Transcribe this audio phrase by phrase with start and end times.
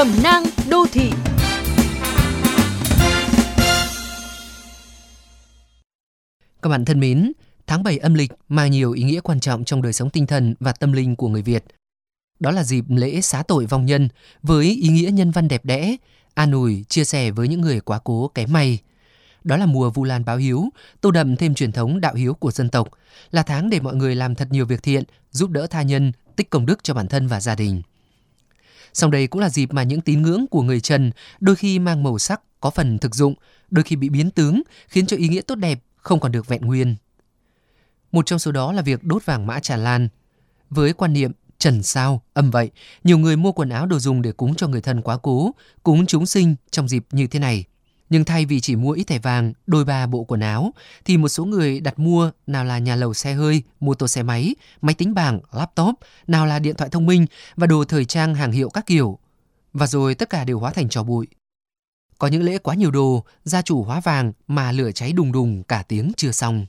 [0.00, 1.10] Cẩm nang đô thị
[6.62, 7.32] Các bạn thân mến,
[7.66, 10.54] tháng 7 âm lịch mang nhiều ý nghĩa quan trọng trong đời sống tinh thần
[10.60, 11.64] và tâm linh của người Việt.
[12.38, 14.08] Đó là dịp lễ xá tội vong nhân
[14.42, 15.96] với ý nghĩa nhân văn đẹp đẽ,
[16.34, 18.78] an ủi, chia sẻ với những người quá cố kém may.
[19.44, 20.64] Đó là mùa Vu Lan báo hiếu,
[21.00, 22.88] tô đậm thêm truyền thống đạo hiếu của dân tộc,
[23.30, 26.50] là tháng để mọi người làm thật nhiều việc thiện, giúp đỡ tha nhân, tích
[26.50, 27.82] công đức cho bản thân và gia đình.
[28.92, 32.02] Song đây cũng là dịp mà những tín ngưỡng của người Trần đôi khi mang
[32.02, 33.34] màu sắc có phần thực dụng,
[33.70, 36.60] đôi khi bị biến tướng, khiến cho ý nghĩa tốt đẹp không còn được vẹn
[36.60, 36.96] nguyên.
[38.12, 40.08] Một trong số đó là việc đốt vàng mã trà lan.
[40.70, 42.70] Với quan niệm trần sao, âm vậy,
[43.04, 45.50] nhiều người mua quần áo đồ dùng để cúng cho người thân quá cố,
[45.82, 47.64] cúng chúng sinh trong dịp như thế này.
[48.10, 50.72] Nhưng thay vì chỉ mua ít thẻ vàng, đôi ba bộ quần áo,
[51.04, 54.22] thì một số người đặt mua nào là nhà lầu xe hơi, mô tô xe
[54.22, 55.94] máy, máy tính bảng, laptop,
[56.26, 59.18] nào là điện thoại thông minh và đồ thời trang hàng hiệu các kiểu.
[59.72, 61.26] Và rồi tất cả đều hóa thành trò bụi.
[62.18, 65.62] Có những lễ quá nhiều đồ, gia chủ hóa vàng mà lửa cháy đùng đùng
[65.62, 66.66] cả tiếng chưa xong.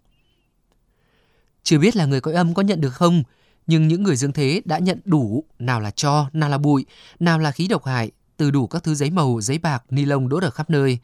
[1.64, 3.24] Chưa biết là người cõi âm có nhận được không,
[3.68, 6.86] nhưng những người dương thế đã nhận đủ, nào là cho, nào là bụi,
[7.20, 10.30] nào là khí độc hại, từ đủ các thứ giấy màu, giấy bạc, ni lông
[10.30, 11.00] đốt ở khắp nơi.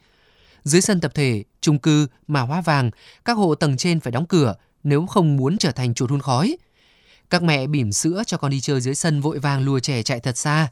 [0.68, 2.90] Dưới sân tập thể, chung cư, mà hóa vàng,
[3.24, 6.56] các hộ tầng trên phải đóng cửa nếu không muốn trở thành chuột hun khói.
[7.30, 10.20] Các mẹ bỉm sữa cho con đi chơi dưới sân vội vàng lùa trẻ chạy
[10.20, 10.68] thật xa.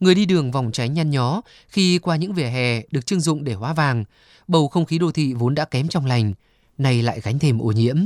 [0.00, 3.44] Người đi đường vòng tránh nhăn nhó khi qua những vỉa hè được trưng dụng
[3.44, 4.04] để hóa vàng.
[4.48, 6.32] Bầu không khí đô thị vốn đã kém trong lành,
[6.78, 7.96] nay lại gánh thêm ô nhiễm.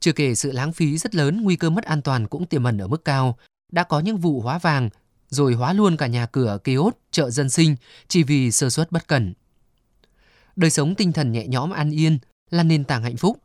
[0.00, 2.78] Chưa kể sự lãng phí rất lớn, nguy cơ mất an toàn cũng tiềm ẩn
[2.78, 3.38] ở mức cao.
[3.72, 4.90] Đã có những vụ hóa vàng,
[5.28, 7.76] rồi hóa luôn cả nhà cửa, kiosk, chợ dân sinh
[8.08, 9.34] chỉ vì sơ suất bất cẩn.
[10.56, 12.18] Đời sống tinh thần nhẹ nhõm an yên
[12.50, 13.38] là nền tảng hạnh phúc.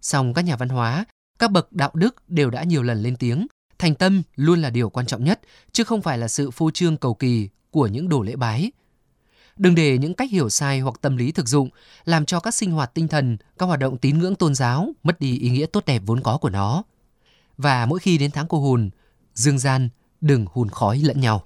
[0.00, 1.04] Song các nhà văn hóa,
[1.38, 3.46] các bậc đạo đức đều đã nhiều lần lên tiếng,
[3.78, 5.40] thành tâm luôn là điều quan trọng nhất,
[5.72, 8.72] chứ không phải là sự phô trương cầu kỳ của những đồ lễ bái.
[9.56, 11.68] Đừng để những cách hiểu sai hoặc tâm lý thực dụng
[12.04, 15.20] làm cho các sinh hoạt tinh thần, các hoạt động tín ngưỡng tôn giáo mất
[15.20, 16.82] đi ý nghĩa tốt đẹp vốn có của nó.
[17.56, 18.90] Và mỗi khi đến tháng cô hồn,
[19.34, 19.88] dương gian
[20.20, 21.44] đừng hùn khói lẫn nhau.